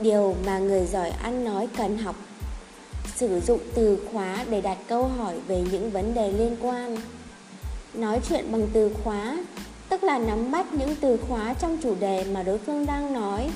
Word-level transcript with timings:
Điều 0.00 0.34
mà 0.46 0.58
người 0.58 0.86
giỏi 0.86 1.10
ăn 1.10 1.44
nói 1.44 1.68
cần 1.76 1.98
học. 1.98 2.16
Sử 3.16 3.40
dụng 3.40 3.60
từ 3.74 3.98
khóa 4.12 4.44
để 4.50 4.60
đặt 4.60 4.78
câu 4.88 5.04
hỏi 5.04 5.34
về 5.46 5.64
những 5.72 5.90
vấn 5.90 6.14
đề 6.14 6.32
liên 6.32 6.56
quan. 6.60 6.96
Nói 7.94 8.20
chuyện 8.28 8.52
bằng 8.52 8.66
từ 8.72 8.90
khóa 9.04 9.36
Tức 9.88 10.04
là 10.04 10.18
nắm 10.18 10.50
bắt 10.50 10.72
những 10.72 10.94
từ 11.00 11.16
khóa 11.28 11.54
trong 11.54 11.78
chủ 11.82 11.94
đề 12.00 12.24
mà 12.24 12.42
đối 12.42 12.58
phương 12.58 12.86
đang 12.86 13.12
nói. 13.12 13.50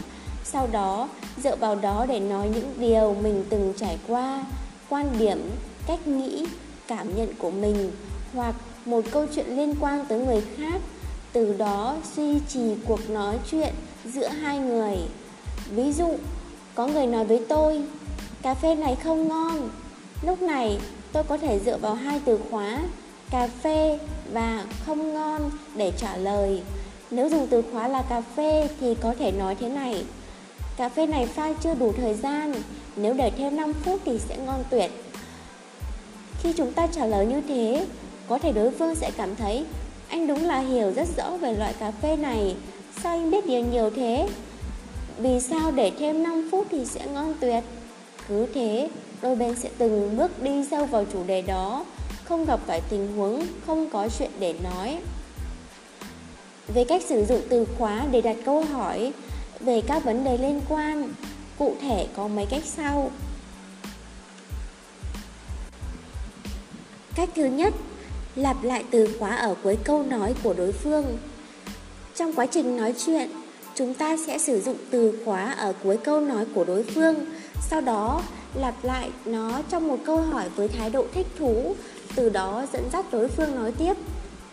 Sau 0.44 0.68
đó 0.72 1.08
dựa 1.42 1.56
vào 1.56 1.74
đó 1.74 2.06
để 2.08 2.20
nói 2.20 2.48
những 2.54 2.74
điều 2.78 3.16
mình 3.22 3.44
từng 3.50 3.74
trải 3.76 3.98
qua 4.08 4.44
Quan 4.88 5.06
điểm, 5.18 5.50
cách 5.86 6.06
nghĩ, 6.06 6.46
cảm 6.88 7.16
nhận 7.16 7.34
của 7.38 7.50
mình 7.50 7.90
Hoặc 8.34 8.54
một 8.84 9.04
câu 9.10 9.26
chuyện 9.34 9.56
liên 9.56 9.74
quan 9.80 10.04
tới 10.08 10.18
người 10.18 10.42
khác. 10.56 10.80
Từ 11.32 11.54
đó 11.58 11.96
duy 12.16 12.40
trì 12.48 12.74
cuộc 12.86 13.10
nói 13.10 13.38
chuyện 13.50 13.74
giữa 14.04 14.28
hai 14.28 14.58
người. 14.58 14.96
Ví 15.70 15.92
dụ, 15.92 16.08
có 16.74 16.86
người 16.86 17.06
nói 17.06 17.24
với 17.24 17.40
tôi, 17.48 17.82
cà 18.42 18.54
phê 18.54 18.74
này 18.74 18.96
không 19.04 19.28
ngon. 19.28 19.68
Lúc 20.22 20.42
này, 20.42 20.78
tôi 21.12 21.22
có 21.22 21.36
thể 21.36 21.58
dựa 21.58 21.76
vào 21.76 21.94
hai 21.94 22.20
từ 22.24 22.38
khóa, 22.50 22.78
cà 23.30 23.48
phê 23.62 23.98
và 24.32 24.64
không 24.86 25.14
ngon 25.14 25.50
để 25.76 25.92
trả 25.96 26.16
lời. 26.16 26.62
Nếu 27.10 27.28
dùng 27.28 27.46
từ 27.46 27.62
khóa 27.72 27.88
là 27.88 28.02
cà 28.02 28.20
phê 28.36 28.68
thì 28.80 28.94
có 28.94 29.14
thể 29.18 29.32
nói 29.32 29.54
thế 29.54 29.68
này. 29.68 30.04
Cà 30.76 30.88
phê 30.88 31.06
này 31.06 31.26
pha 31.26 31.52
chưa 31.52 31.74
đủ 31.74 31.92
thời 31.96 32.14
gian, 32.14 32.54
nếu 32.96 33.14
đợi 33.14 33.30
thêm 33.38 33.56
5 33.56 33.72
phút 33.72 34.00
thì 34.04 34.18
sẽ 34.18 34.36
ngon 34.36 34.64
tuyệt. 34.70 34.90
Khi 36.42 36.52
chúng 36.52 36.72
ta 36.72 36.86
trả 36.86 37.06
lời 37.06 37.26
như 37.26 37.40
thế, 37.48 37.86
có 38.28 38.38
thể 38.38 38.52
đối 38.52 38.70
phương 38.70 38.94
sẽ 38.94 39.10
cảm 39.16 39.36
thấy 39.36 39.64
anh 40.08 40.26
đúng 40.26 40.44
là 40.44 40.58
hiểu 40.58 40.92
rất 40.96 41.08
rõ 41.16 41.36
về 41.36 41.52
loại 41.52 41.74
cà 41.78 41.90
phê 41.90 42.16
này, 42.16 42.56
sao 43.02 43.12
anh 43.12 43.30
biết 43.30 43.46
điều 43.46 43.64
nhiều 43.64 43.90
thế? 43.96 44.28
Vì 45.22 45.40
sao 45.40 45.70
để 45.70 45.92
thêm 45.98 46.22
5 46.22 46.48
phút 46.50 46.66
thì 46.70 46.84
sẽ 46.84 47.06
ngon 47.06 47.34
tuyệt? 47.40 47.64
Cứ 48.28 48.46
thế, 48.54 48.88
đôi 49.22 49.36
bên 49.36 49.56
sẽ 49.56 49.70
từng 49.78 50.16
bước 50.16 50.42
đi 50.42 50.64
sâu 50.70 50.86
vào 50.86 51.04
chủ 51.12 51.24
đề 51.26 51.42
đó, 51.42 51.84
Không 52.24 52.44
gặp 52.44 52.60
phải 52.66 52.80
tình 52.90 53.16
huống, 53.16 53.46
không 53.66 53.90
có 53.90 54.08
chuyện 54.18 54.30
để 54.40 54.54
nói. 54.62 54.98
Về 56.74 56.84
cách 56.84 57.02
sử 57.08 57.24
dụng 57.24 57.40
từ 57.48 57.66
khóa 57.78 58.06
để 58.10 58.20
đặt 58.20 58.36
câu 58.44 58.64
hỏi 58.64 59.12
Về 59.60 59.80
các 59.86 60.04
vấn 60.04 60.24
đề 60.24 60.38
liên 60.38 60.60
quan, 60.68 61.12
Cụ 61.58 61.74
thể 61.80 62.06
có 62.16 62.28
mấy 62.28 62.46
cách 62.46 62.64
sau. 62.64 63.10
Cách 67.14 67.28
thứ 67.34 67.44
nhất, 67.44 67.74
Lặp 68.36 68.62
lại 68.62 68.84
từ 68.90 69.16
khóa 69.18 69.36
ở 69.36 69.54
cuối 69.62 69.78
câu 69.84 70.02
nói 70.02 70.34
của 70.42 70.54
đối 70.54 70.72
phương. 70.72 71.18
Trong 72.14 72.32
quá 72.32 72.46
trình 72.46 72.76
nói 72.76 72.94
chuyện 73.06 73.30
chúng 73.80 73.94
ta 73.94 74.16
sẽ 74.26 74.38
sử 74.38 74.60
dụng 74.60 74.76
từ 74.90 75.18
khóa 75.24 75.52
ở 75.52 75.72
cuối 75.82 75.96
câu 75.96 76.20
nói 76.20 76.44
của 76.54 76.64
đối 76.64 76.82
phương, 76.82 77.14
sau 77.70 77.80
đó 77.80 78.22
lặp 78.54 78.74
lại 78.82 79.10
nó 79.24 79.62
trong 79.68 79.88
một 79.88 79.96
câu 80.06 80.16
hỏi 80.16 80.48
với 80.56 80.68
thái 80.68 80.90
độ 80.90 81.04
thích 81.14 81.26
thú, 81.38 81.74
từ 82.14 82.28
đó 82.28 82.66
dẫn 82.72 82.84
dắt 82.92 83.04
đối 83.12 83.28
phương 83.28 83.54
nói 83.54 83.72
tiếp. 83.72 83.94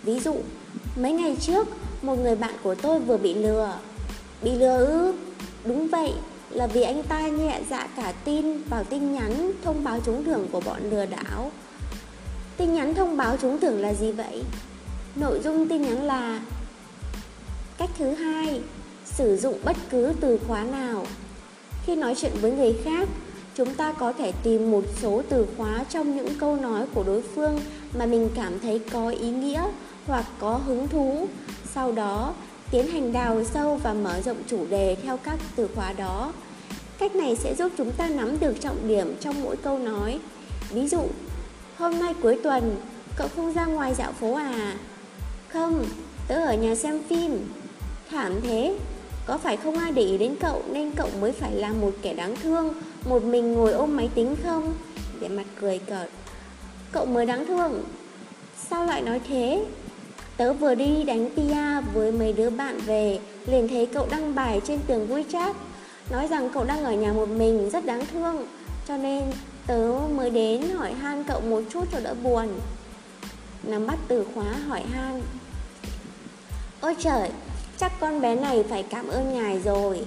Ví 0.04 0.20
dụ, 0.20 0.36
mấy 0.96 1.12
ngày 1.12 1.38
trước, 1.40 1.68
một 2.02 2.16
người 2.20 2.36
bạn 2.36 2.54
của 2.64 2.76
tôi 2.76 3.00
vừa 3.00 3.18
bị 3.18 3.34
lừa. 3.34 3.74
Bị 4.44 4.52
lừa 4.52 4.86
ư? 4.86 5.14
Đúng 5.66 5.88
vậy, 5.88 6.14
là 6.50 6.68
vì 6.68 6.82
anh 6.82 7.04
ta 7.04 7.28
nhẹ 7.28 7.62
dạ 7.70 7.88
cả 7.96 8.14
tin 8.26 8.64
vào 8.64 8.84
tin 8.84 9.14
nhắn 9.14 9.52
thông 9.64 9.84
báo 9.84 10.00
trúng 10.06 10.24
thưởng 10.24 10.48
của 10.52 10.62
bọn 10.66 10.90
lừa 10.90 11.06
đảo. 11.06 11.52
Tin 12.58 12.74
nhắn 12.74 12.94
thông 12.94 13.18
báo 13.18 13.38
trúng 13.38 13.60
thưởng 13.60 13.82
là 13.82 13.94
gì 13.94 14.12
vậy? 14.12 14.44
Nội 15.16 15.40
dung 15.44 15.68
tin 15.68 15.82
nhắn 15.82 16.04
là 16.04 16.40
Cách 17.78 17.90
thứ 17.98 18.14
hai, 18.14 18.62
sử 19.18 19.38
dụng 19.38 19.60
bất 19.64 19.78
cứ 19.90 20.14
từ 20.22 20.40
khóa 20.48 20.64
nào. 20.64 21.06
Khi 21.86 21.96
nói 21.96 22.16
chuyện 22.18 22.32
với 22.42 22.52
người 22.52 22.76
khác, 22.84 23.10
chúng 23.56 23.74
ta 23.74 23.92
có 23.92 24.14
thể 24.14 24.32
tìm 24.44 24.72
một 24.72 24.84
số 25.02 25.22
từ 25.30 25.48
khóa 25.58 25.84
trong 25.90 26.18
những 26.18 26.30
câu 26.40 26.56
nói 26.56 26.86
của 26.94 27.04
đối 27.04 27.22
phương 27.22 27.60
mà 27.98 28.06
mình 28.06 28.30
cảm 28.36 28.60
thấy 28.60 28.80
có 28.92 29.10
ý 29.10 29.30
nghĩa 29.30 29.64
hoặc 30.08 30.26
có 30.40 30.60
hứng 30.66 30.88
thú. 30.88 31.28
Sau 31.74 31.92
đó, 31.92 32.34
tiến 32.72 32.88
hành 32.88 33.14
đào 33.14 33.44
sâu 33.44 33.76
và 33.84 33.94
mở 33.94 34.22
rộng 34.22 34.38
chủ 34.48 34.66
đề 34.70 34.96
theo 35.04 35.18
các 35.18 35.40
từ 35.56 35.70
khóa 35.76 35.94
đó. 35.94 36.34
Cách 37.00 37.16
này 37.16 37.36
sẽ 37.36 37.56
giúp 37.56 37.72
chúng 37.78 37.92
ta 37.92 38.08
nắm 38.08 38.40
được 38.40 38.62
trọng 38.62 38.88
điểm 38.88 39.16
trong 39.20 39.44
mỗi 39.44 39.56
câu 39.56 39.80
nói. 39.80 40.20
Ví 40.70 40.88
dụ, 40.88 41.02
hôm 41.78 42.00
nay 42.00 42.14
cuối 42.22 42.40
tuần, 42.44 42.76
cậu 43.16 43.28
không 43.36 43.54
ra 43.54 43.66
ngoài 43.66 43.94
dạo 43.96 44.12
phố 44.12 44.34
à? 44.34 44.76
Không, 45.50 45.86
tớ 46.28 46.46
ở 46.46 46.54
nhà 46.54 46.76
xem 46.76 47.02
phim. 47.10 47.50
Thảm 48.10 48.34
thế, 48.44 48.78
có 49.28 49.38
phải 49.38 49.58
không 49.58 49.78
ai 49.78 49.92
để 49.92 50.02
ý 50.02 50.18
đến 50.18 50.36
cậu 50.40 50.64
nên 50.72 50.92
cậu 50.92 51.10
mới 51.22 51.32
phải 51.32 51.52
là 51.52 51.74
một 51.74 51.92
kẻ 52.02 52.14
đáng 52.14 52.36
thương, 52.36 52.74
Một 53.10 53.24
mình 53.24 53.54
ngồi 53.54 53.72
ôm 53.72 53.96
máy 53.96 54.10
tính 54.16 54.36
không? 54.44 54.74
Để 55.20 55.28
mặt 55.28 55.46
cười 55.62 55.80
cợt. 55.80 56.10
Cậu 56.92 57.06
mới 57.06 57.26
đáng 57.26 57.46
thương. 57.46 57.84
Sao 58.70 58.86
lại 58.86 59.02
nói 59.02 59.22
thế? 59.28 59.66
Tớ 60.38 60.54
vừa 60.54 60.76
đi 60.76 61.04
đánh 61.04 61.30
pia 61.36 61.82
với 61.94 62.12
mấy 62.12 62.34
đứa 62.34 62.50
bạn 62.50 62.80
về, 62.86 63.20
Liền 63.46 63.68
thấy 63.68 63.86
cậu 63.86 64.08
đăng 64.12 64.36
bài 64.36 64.62
trên 64.68 64.80
tường 64.88 65.08
WeChat, 65.10 65.54
Nói 66.12 66.28
rằng 66.28 66.50
cậu 66.54 66.64
đang 66.64 66.84
ở 66.84 66.92
nhà 66.92 67.14
một 67.14 67.30
mình, 67.30 67.70
rất 67.70 67.86
đáng 67.86 68.06
thương. 68.12 68.48
Cho 68.88 68.98
nên 68.98 69.24
tớ 69.68 70.00
mới 70.16 70.30
đến 70.30 70.70
hỏi 70.70 70.94
han 70.94 71.24
cậu 71.24 71.42
một 71.42 71.62
chút 71.70 71.84
cho 71.92 72.00
đỡ 72.00 72.14
buồn. 72.24 72.48
Nắm 73.64 73.88
bắt 73.88 74.00
từ 74.08 74.26
khóa 74.34 74.46
hỏi 74.68 74.84
han. 74.94 75.22
Ôi 76.82 76.96
trời 77.00 77.30
Chắc 77.80 77.92
con 78.00 78.22
bé 78.22 78.36
này 78.36 78.64
phải 78.70 78.84
cảm 78.84 79.08
ơn 79.08 79.34
ngài 79.34 79.60
rồi. 79.60 80.06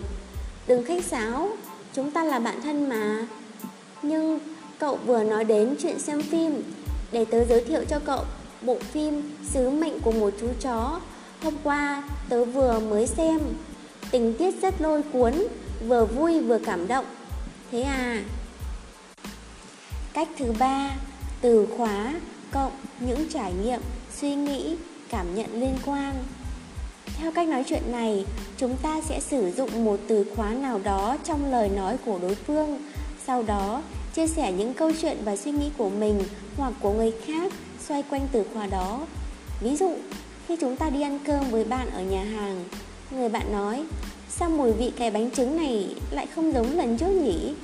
Đừng 0.67 0.85
khách 0.85 1.05
sáo 1.05 1.51
Chúng 1.93 2.11
ta 2.11 2.25
là 2.25 2.39
bạn 2.39 2.61
thân 2.63 2.89
mà. 2.89 3.27
Nhưng 4.03 4.39
cậu 4.79 4.99
vừa 5.07 5.23
nói 5.23 5.45
đến 5.45 5.75
chuyện 5.83 5.99
xem 5.99 6.23
phim. 6.23 6.63
Để 7.13 7.25
tớ 7.25 7.45
giới 7.45 7.65
thiệu 7.65 7.85
cho 7.89 7.99
cậu 7.99 8.25
Bộ 8.63 8.79
phim 8.79 9.37
Sứ 9.53 9.71
mệnh 9.71 10.01
của 10.01 10.13
một 10.13 10.31
chú 10.41 10.49
chó. 10.61 11.01
Hôm 11.43 11.55
qua 11.63 12.03
tớ 12.29 12.45
vừa 12.45 12.79
mới 12.79 13.07
xem. 13.07 13.41
Tình 14.11 14.35
tiết 14.39 14.63
rất 14.63 14.81
lôi 14.81 15.03
cuốn 15.03 15.33
Vừa 15.89 16.05
vui 16.05 16.41
vừa 16.41 16.59
cảm 16.59 16.89
động. 16.89 17.05
Thế 17.71 17.83
à? 17.83 18.23
Cách 20.13 20.29
thứ 20.39 20.53
ba 20.59 20.91
Từ 21.41 21.67
khóa 21.77 22.15
cộng 22.53 22.73
những 23.01 23.29
trải 23.29 23.53
nghiệm, 23.65 23.81
suy 24.21 24.35
nghĩ, 24.35 24.77
cảm 25.09 25.35
nhận 25.35 25.61
liên 25.61 25.75
quan 25.87 26.15
theo 27.19 27.33
cách 27.33 27.49
nói 27.49 27.65
chuyện 27.67 27.93
này, 27.93 28.25
chúng 28.57 28.77
ta 28.77 29.01
sẽ 29.09 29.21
sử 29.21 29.53
dụng 29.57 29.85
một 29.85 30.01
từ 30.09 30.25
khóa 30.37 30.51
nào 30.51 30.81
đó 30.85 31.17
trong 31.25 31.51
lời 31.51 31.69
nói 31.69 31.97
của 32.05 32.19
đối 32.23 32.35
phương, 32.35 32.83
sau 33.27 33.43
đó 33.43 33.83
chia 34.15 34.27
sẻ 34.27 34.53
những 34.53 34.75
câu 34.75 34.93
chuyện 35.03 35.17
và 35.25 35.37
suy 35.37 35.51
nghĩ 35.51 35.71
của 35.79 35.91
mình 35.91 36.23
hoặc 36.57 36.73
của 36.81 36.93
người 36.93 37.13
khác 37.27 37.53
xoay 37.89 38.03
quanh 38.11 38.29
từ 38.33 38.45
khóa 38.55 38.67
đó. 38.67 39.01
Ví 39.61 39.77
dụ, 39.77 39.91
khi 40.49 40.57
chúng 40.61 40.77
ta 40.77 40.91
đi 40.91 41.03
ăn 41.03 41.19
cơm 41.25 41.51
với 41.51 41.65
bạn 41.65 41.91
ở 41.91 42.03
nhà 42.03 42.25
hàng, 42.25 42.65
người 43.11 43.29
bạn 43.29 43.53
nói, 43.53 43.85
sao 44.29 44.51
mùi 44.51 44.73
vị 44.73 44.93
cái 44.97 45.11
bánh 45.11 45.31
trứng 45.31 45.57
này 45.57 45.95
lại 46.11 46.27
không 46.27 46.53
giống 46.53 46.77
lần 46.77 46.99
trước 46.99 47.11
nhỉ? 47.11 47.55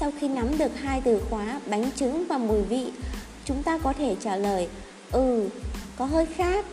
Sau 0.00 0.12
khi 0.20 0.28
nắm 0.28 0.58
được 0.58 0.72
hai 0.80 1.00
từ 1.04 1.20
khóa 1.30 1.60
bánh 1.66 1.90
trứng 1.96 2.24
và 2.28 2.38
mùi 2.38 2.62
vị, 2.62 2.86
chúng 3.44 3.62
ta 3.62 3.78
có 3.78 3.92
thể 3.92 4.16
trả 4.20 4.36
lời, 4.36 4.68
ừ, 5.12 5.48
có 5.96 6.04
hơi 6.04 6.26
khác 6.26 6.64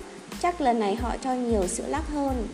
chắc 0.46 0.62
lần 0.62 0.80
này 0.80 0.96
họ 0.96 1.16
cho 1.24 1.34
nhiều 1.34 1.68
sữa 1.68 1.88
lắc 1.88 2.08
hơn. 2.08 2.48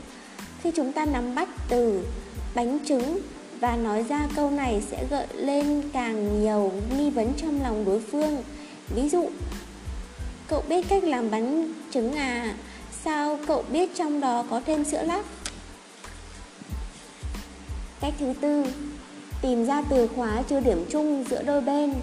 Khi 0.63 0.71
chúng 0.75 0.91
ta 0.91 1.05
nắm 1.05 1.35
bắt 1.35 1.49
từ 1.69 2.07
bánh 2.55 2.79
trứng 2.85 3.19
và 3.59 3.75
nói 3.75 4.05
ra 4.09 4.27
câu 4.35 4.51
này 4.51 4.81
sẽ 4.91 5.05
gợi 5.09 5.27
lên 5.33 5.89
càng 5.93 6.41
nhiều 6.41 6.71
nghi 6.97 7.09
vấn 7.09 7.33
trong 7.37 7.63
lòng 7.63 7.85
đối 7.85 7.99
phương. 7.99 8.43
Ví 8.95 9.09
dụ, 9.09 9.29
cậu 10.47 10.63
biết 10.69 10.85
cách 10.89 11.03
làm 11.03 11.31
bánh 11.31 11.73
trứng 11.93 12.13
à? 12.13 12.55
Sao 13.03 13.39
cậu 13.47 13.63
biết 13.71 13.95
trong 13.95 14.19
đó 14.21 14.45
có 14.49 14.61
thêm 14.65 14.85
sữa 14.85 15.03
lắc? 15.03 15.25
Cách 18.01 18.13
thứ 18.19 18.33
tư, 18.41 18.65
tìm 19.41 19.65
ra 19.65 19.81
từ 19.89 20.07
khóa 20.07 20.43
chưa 20.49 20.59
điểm 20.59 20.85
chung 20.89 21.23
giữa 21.29 21.43
đôi 21.43 21.61
bên. 21.61 21.93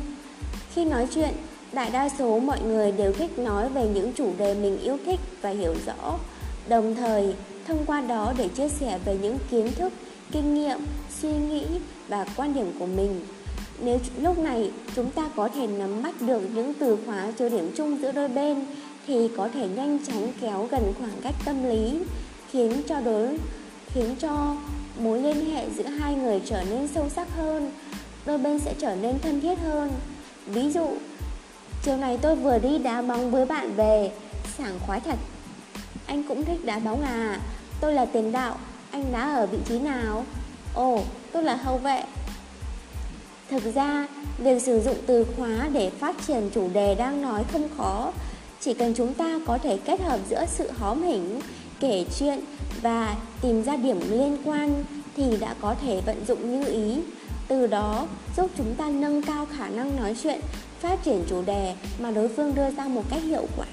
Khi 0.75 0.85
nói 0.85 1.09
chuyện, 1.15 1.35
Đại 1.73 1.91
đa 1.91 2.09
số 2.19 2.39
mọi 2.39 2.61
người 2.63 2.93
đều 2.93 3.13
thích 3.13 3.39
nói 3.39 3.69
về 3.69 3.89
những 3.95 4.13
chủ 4.13 4.31
đề 4.39 4.55
mình 4.55 4.79
yêu 4.79 4.99
thích 5.07 5.21
và 5.43 5.51
hiểu 5.51 5.75
rõ, 5.87 6.19
đồng 6.69 6.95
thời 6.95 7.35
thông 7.67 7.85
qua 7.87 8.01
đó 8.01 8.33
để 8.39 8.49
chia 8.49 8.69
sẻ 8.69 8.99
về 9.05 9.19
những 9.23 9.39
kiến 9.51 9.73
thức, 9.75 9.93
kinh 10.33 10.55
nghiệm, 10.55 10.79
suy 11.21 11.29
nghĩ 11.29 11.65
và 12.09 12.27
quan 12.37 12.55
điểm 12.55 12.73
của 12.79 12.87
mình. 12.87 13.21
Nếu 13.81 13.99
lúc 14.21 14.39
này 14.39 14.71
chúng 14.97 15.11
ta 15.11 15.31
có 15.37 15.49
thể 15.49 15.67
nắm 15.67 16.03
bắt 16.03 16.23
được 16.23 16.43
những 16.55 16.75
từ 16.75 16.99
khóa 17.07 17.33
chưa 17.39 17.49
điểm 17.49 17.73
chung 17.77 17.99
giữa 18.03 18.13
đôi 18.13 18.29
bên 18.29 18.67
thì 19.07 19.29
có 19.37 19.49
thể 19.55 19.69
nhanh 19.69 19.99
chóng 20.07 20.33
kéo 20.41 20.69
gần 20.71 20.93
khoảng 20.99 21.21
cách 21.23 21.35
tâm 21.45 21.69
lý, 21.69 22.01
khiến 22.51 22.73
cho 22.87 23.01
đối 23.01 23.39
khiến 23.95 24.17
cho 24.19 24.57
mối 24.99 25.23
liên 25.23 25.51
hệ 25.53 25.67
giữa 25.77 25.87
hai 25.87 26.15
người 26.15 26.41
trở 26.47 26.65
nên 26.71 26.89
sâu 26.95 27.09
sắc 27.09 27.29
hơn, 27.37 27.71
đôi 28.27 28.39
bên 28.39 28.59
sẽ 28.59 28.75
trở 28.79 28.97
nên 28.97 29.19
thân 29.19 29.41
thiết 29.41 29.59
hơn. 29.59 29.91
Ví 30.47 30.71
dụ, 30.71 30.89
Chiều 31.89 31.97
này 31.97 32.19
tôi 32.23 32.37
vừa 32.37 32.59
đi 32.59 32.79
đá 32.79 33.03
bóng 33.03 33.31
với 33.31 33.47
bạn 33.47 33.75
về 33.77 34.11
Sảng 34.59 34.79
khoái 34.87 35.01
thật 35.01 35.17
Anh 36.07 36.23
cũng 36.29 36.45
thích 36.45 36.65
đá 36.65 36.79
bóng 36.79 37.03
à 37.03 37.41
Tôi 37.81 37.93
là 37.93 38.05
tiền 38.05 38.33
đạo 38.33 38.59
Anh 38.91 39.05
đá 39.13 39.35
ở 39.35 39.47
vị 39.47 39.59
trí 39.69 39.79
nào 39.79 40.25
Ồ, 40.75 41.01
tôi 41.33 41.43
là 41.43 41.57
hậu 41.57 41.79
vệ. 41.79 42.03
Thực 43.51 43.75
ra, 43.75 44.09
việc 44.39 44.63
sử 44.63 44.81
dụng 44.81 44.97
từ 45.07 45.27
khóa 45.37 45.69
để 45.73 45.91
phát 45.91 46.17
triển 46.27 46.51
chủ 46.55 46.69
đề 46.73 46.95
đang 46.95 47.23
nói 47.23 47.45
không 47.53 47.69
khó. 47.77 48.13
Chỉ 48.61 48.75
cần 48.75 48.95
chúng 48.97 49.15
ta 49.15 49.41
có 49.47 49.59
thể 49.59 49.79
kết 49.85 50.01
hợp 50.01 50.21
giữa 50.31 50.45
sự 50.47 50.71
hóm 50.79 51.03
hỉnh, 51.03 51.41
kể 51.81 52.05
chuyện 52.19 52.41
và 52.83 53.17
tìm 53.41 53.65
ra 53.65 53.77
điểm 53.77 54.01
liên 54.11 54.37
quan 54.45 54.85
thì 55.17 55.37
đã 55.41 55.55
có 55.61 55.75
thể 55.83 56.01
vận 56.07 56.25
dụng 56.27 56.61
như 56.61 56.67
ý. 56.67 57.01
Từ 57.49 57.67
đó 57.67 58.07
giúp 58.37 58.51
chúng 58.57 58.75
ta 58.75 58.89
nâng 58.89 59.23
cao 59.23 59.47
khả 59.57 59.69
năng 59.69 59.97
nói 59.97 60.17
chuyện, 60.23 60.41
phát 60.81 60.99
triển 61.05 61.25
chủ 61.29 61.43
đề 61.43 61.75
mà 61.99 62.11
đối 62.11 62.29
phương 62.29 62.55
đưa 62.55 62.71
ra 62.71 62.89
một 62.89 63.03
cách 63.11 63.23
hiệu 63.23 63.47
quả. 63.57 63.67